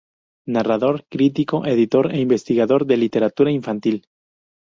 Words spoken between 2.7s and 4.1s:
de literatura infantil.